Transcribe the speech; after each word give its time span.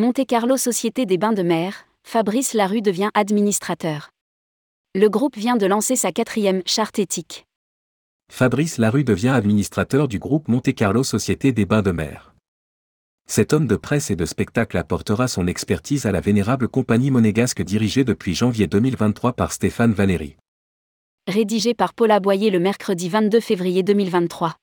Monte 0.00 0.24
Carlo 0.28 0.56
Société 0.56 1.06
des 1.06 1.18
Bains 1.18 1.32
de 1.32 1.42
Mer, 1.42 1.88
Fabrice 2.04 2.54
Larue 2.54 2.82
devient 2.82 3.10
administrateur. 3.14 4.10
Le 4.94 5.08
groupe 5.08 5.36
vient 5.36 5.56
de 5.56 5.66
lancer 5.66 5.96
sa 5.96 6.12
quatrième 6.12 6.62
charte 6.66 7.00
éthique. 7.00 7.48
Fabrice 8.30 8.78
Larue 8.78 9.02
devient 9.02 9.30
administrateur 9.30 10.06
du 10.06 10.20
groupe 10.20 10.46
Monte 10.46 10.72
Carlo 10.72 11.02
Société 11.02 11.50
des 11.50 11.66
Bains 11.66 11.82
de 11.82 11.90
Mer. 11.90 12.32
Cet 13.26 13.52
homme 13.52 13.66
de 13.66 13.74
presse 13.74 14.12
et 14.12 14.14
de 14.14 14.24
spectacle 14.24 14.76
apportera 14.76 15.26
son 15.26 15.48
expertise 15.48 16.06
à 16.06 16.12
la 16.12 16.20
vénérable 16.20 16.68
compagnie 16.68 17.10
monégasque 17.10 17.62
dirigée 17.62 18.04
depuis 18.04 18.36
janvier 18.36 18.68
2023 18.68 19.32
par 19.32 19.50
Stéphane 19.50 19.94
Valéry. 19.94 20.36
Rédigé 21.26 21.74
par 21.74 21.92
Paula 21.92 22.20
Boyer 22.20 22.50
le 22.52 22.60
mercredi 22.60 23.08
22 23.08 23.40
février 23.40 23.82
2023. 23.82 24.54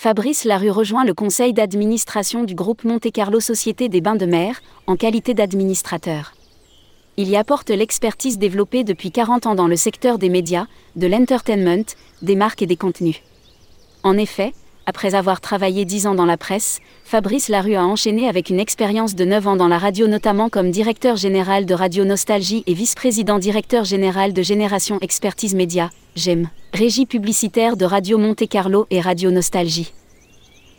Fabrice 0.00 0.44
Larue 0.44 0.70
rejoint 0.70 1.04
le 1.04 1.12
conseil 1.12 1.52
d'administration 1.52 2.44
du 2.44 2.54
groupe 2.54 2.84
Monte 2.84 3.10
Carlo 3.10 3.40
Société 3.40 3.88
des 3.88 4.00
Bains 4.00 4.14
de 4.14 4.26
Mer, 4.26 4.60
en 4.86 4.94
qualité 4.94 5.34
d'administrateur. 5.34 6.34
Il 7.16 7.28
y 7.28 7.34
apporte 7.34 7.70
l'expertise 7.70 8.38
développée 8.38 8.84
depuis 8.84 9.10
40 9.10 9.46
ans 9.46 9.56
dans 9.56 9.66
le 9.66 9.74
secteur 9.74 10.18
des 10.18 10.28
médias, 10.28 10.68
de 10.94 11.08
l'entertainment, 11.08 11.96
des 12.22 12.36
marques 12.36 12.62
et 12.62 12.66
des 12.66 12.76
contenus. 12.76 13.20
En 14.04 14.16
effet, 14.16 14.52
après 14.88 15.14
avoir 15.14 15.42
travaillé 15.42 15.84
10 15.84 16.06
ans 16.06 16.14
dans 16.14 16.24
la 16.24 16.38
presse, 16.38 16.80
Fabrice 17.04 17.50
Larue 17.50 17.74
a 17.74 17.84
enchaîné 17.84 18.26
avec 18.26 18.48
une 18.48 18.58
expérience 18.58 19.14
de 19.14 19.26
9 19.26 19.46
ans 19.46 19.56
dans 19.56 19.68
la 19.68 19.76
radio 19.76 20.06
notamment 20.06 20.48
comme 20.48 20.70
directeur 20.70 21.16
général 21.16 21.66
de 21.66 21.74
Radio 21.74 22.06
Nostalgie 22.06 22.64
et 22.66 22.72
vice-président 22.72 23.38
directeur 23.38 23.84
général 23.84 24.32
de 24.32 24.40
Génération 24.40 24.98
Expertise 25.02 25.54
Média, 25.54 25.90
GEM, 26.16 26.48
régie 26.72 27.04
publicitaire 27.04 27.76
de 27.76 27.84
Radio 27.84 28.16
Monte 28.16 28.48
Carlo 28.48 28.86
et 28.88 29.02
Radio 29.02 29.30
Nostalgie. 29.30 29.92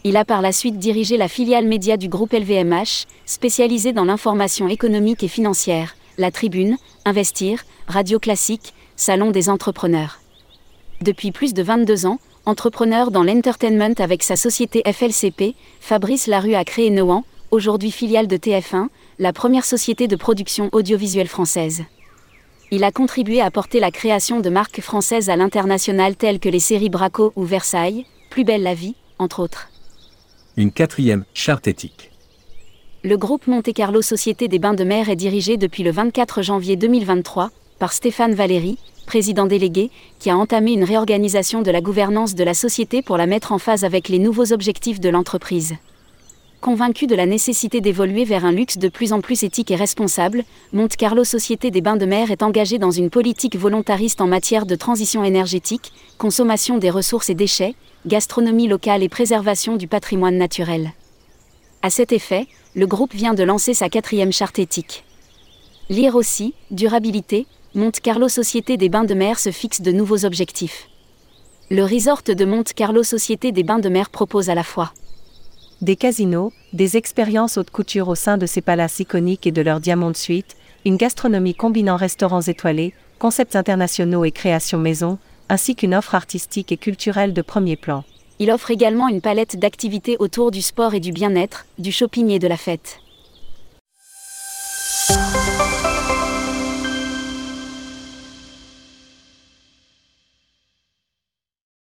Il 0.03 0.17
a 0.17 0.25
par 0.25 0.41
la 0.41 0.53
suite 0.53 0.79
dirigé 0.79 1.15
la 1.15 1.27
filiale 1.27 1.67
média 1.67 1.95
du 1.95 2.09
groupe 2.09 2.33
LVMH, 2.33 3.05
spécialisée 3.27 3.93
dans 3.93 4.05
l'information 4.05 4.67
économique 4.69 5.21
et 5.21 5.27
financière, 5.27 5.95
la 6.17 6.31
Tribune, 6.31 6.77
Investir, 7.05 7.63
Radio 7.87 8.17
Classique, 8.17 8.73
Salon 8.95 9.29
des 9.29 9.49
entrepreneurs. 9.49 10.19
Depuis 11.01 11.31
plus 11.31 11.53
de 11.53 11.63
22 11.63 12.05
ans, 12.07 12.19
entrepreneur 12.45 13.09
dans 13.09 13.23
l'entertainment 13.23 13.93
avec 13.99 14.21
sa 14.21 14.35
société 14.35 14.83
FLCP, 14.85 15.55
Fabrice 15.79 16.27
Larue 16.27 16.55
a 16.55 16.65
créé 16.65 16.89
Noan, 16.89 17.23
aujourd'hui 17.51 17.91
filiale 17.91 18.27
de 18.27 18.35
TF1, 18.35 18.87
la 19.17 19.31
première 19.31 19.63
société 19.63 20.09
de 20.09 20.17
production 20.17 20.67
audiovisuelle 20.73 21.29
française. 21.29 21.83
Il 22.71 22.83
a 22.83 22.91
contribué 22.91 23.39
à 23.39 23.49
porter 23.49 23.79
la 23.79 23.91
création 23.91 24.41
de 24.41 24.49
marques 24.49 24.81
françaises 24.81 25.29
à 25.29 25.37
l'international 25.37 26.17
telles 26.17 26.39
que 26.39 26.49
les 26.49 26.59
séries 26.59 26.89
Braco 26.89 27.31
ou 27.37 27.43
Versailles, 27.43 28.05
Plus 28.29 28.43
belle 28.43 28.61
la 28.61 28.75
vie, 28.75 28.95
entre 29.17 29.39
autres. 29.39 29.69
Une 30.57 30.71
quatrième 30.71 31.23
charte 31.33 31.67
éthique. 31.67 32.11
Le 33.03 33.17
groupe 33.17 33.47
Monte 33.47 33.73
Carlo 33.73 34.01
Société 34.01 34.49
des 34.49 34.59
Bains 34.59 34.73
de 34.73 34.83
Mer 34.83 35.09
est 35.09 35.15
dirigé 35.15 35.55
depuis 35.55 35.83
le 35.83 35.91
24 35.91 36.41
janvier 36.41 36.75
2023 36.75 37.51
par 37.79 37.93
Stéphane 37.93 38.35
Valéry, 38.35 38.77
président 39.05 39.47
délégué, 39.47 39.89
qui 40.19 40.29
a 40.29 40.37
entamé 40.37 40.73
une 40.73 40.83
réorganisation 40.83 41.61
de 41.61 41.71
la 41.71 41.81
gouvernance 41.81 42.35
de 42.35 42.43
la 42.43 42.53
société 42.53 43.01
pour 43.01 43.17
la 43.17 43.25
mettre 43.25 43.53
en 43.53 43.57
phase 43.57 43.83
avec 43.83 44.09
les 44.09 44.19
nouveaux 44.19 44.53
objectifs 44.53 44.99
de 44.99 45.09
l'entreprise. 45.09 45.75
Convaincu 46.61 47.07
de 47.07 47.15
la 47.15 47.25
nécessité 47.25 47.79
d'évoluer 47.79 48.25
vers 48.25 48.43
un 48.43 48.51
luxe 48.51 48.77
de 48.77 48.89
plus 48.89 49.13
en 49.13 49.21
plus 49.21 49.43
éthique 49.43 49.71
et 49.71 49.77
responsable, 49.77 50.43
Monte 50.73 50.97
Carlo 50.97 51.23
Société 51.23 51.71
des 51.71 51.79
Bains 51.79 51.95
de 51.95 52.05
Mer 52.05 52.31
est 52.31 52.43
engagé 52.43 52.77
dans 52.77 52.91
une 52.91 53.09
politique 53.09 53.55
volontariste 53.55 54.19
en 54.19 54.27
matière 54.27 54.65
de 54.65 54.75
transition 54.75 55.23
énergétique, 55.23 55.93
consommation 56.17 56.77
des 56.77 56.89
ressources 56.89 57.29
et 57.29 57.35
déchets, 57.35 57.75
gastronomie 58.05 58.67
locale 58.67 59.03
et 59.03 59.09
préservation 59.09 59.77
du 59.77 59.87
patrimoine 59.87 60.37
naturel. 60.37 60.91
À 61.81 61.89
cet 61.89 62.11
effet, 62.11 62.45
le 62.75 62.87
groupe 62.87 63.13
vient 63.13 63.33
de 63.33 63.43
lancer 63.43 63.73
sa 63.73 63.87
quatrième 63.87 64.33
charte 64.33 64.59
éthique. 64.59 65.05
Lire 65.89 66.15
aussi, 66.15 66.53
durabilité, 66.71 67.47
Monte 67.75 67.99
Carlo 67.99 68.29
Société 68.29 68.77
des 68.77 68.89
Bains 68.89 69.03
de 69.03 69.13
Mer 69.13 69.37
se 69.37 69.51
fixe 69.51 69.81
de 69.81 69.91
nouveaux 69.91 70.25
objectifs. 70.25 70.89
Le 71.69 71.83
resort 71.83 72.23
de 72.23 72.43
Monte 72.43 72.73
Carlo 72.73 73.03
Société 73.03 73.51
des 73.51 73.61
Bains 73.61 73.77
de 73.77 73.89
Mer 73.89 74.09
propose 74.09 74.49
à 74.49 74.55
la 74.55 74.63
fois 74.63 74.91
des 75.79 75.95
casinos, 75.95 76.51
des 76.73 76.97
expériences 76.97 77.59
haute 77.59 77.69
couture 77.69 78.07
au 78.07 78.15
sein 78.15 78.39
de 78.39 78.47
ses 78.47 78.61
palaces 78.61 78.99
iconiques 78.99 79.45
et 79.45 79.51
de 79.51 79.61
leur 79.61 79.79
Diamond 79.79 80.15
Suite, 80.15 80.57
une 80.83 80.97
gastronomie 80.97 81.53
combinant 81.53 81.95
restaurants 81.95 82.41
étoilés, 82.41 82.95
concepts 83.19 83.55
internationaux 83.55 84.25
et 84.25 84.31
créations 84.31 84.79
maison, 84.79 85.19
ainsi 85.47 85.75
qu'une 85.75 85.93
offre 85.93 86.15
artistique 86.15 86.71
et 86.71 86.77
culturelle 86.77 87.33
de 87.33 87.41
premier 87.43 87.75
plan. 87.75 88.03
Il 88.39 88.51
offre 88.51 88.71
également 88.71 89.09
une 89.09 89.21
palette 89.21 89.59
d'activités 89.59 90.17
autour 90.17 90.49
du 90.49 90.63
sport 90.63 90.95
et 90.95 90.99
du 90.99 91.11
bien-être, 91.11 91.67
du 91.77 91.91
shopping 91.91 92.31
et 92.31 92.39
de 92.39 92.47
la 92.47 92.57
fête. 92.57 92.99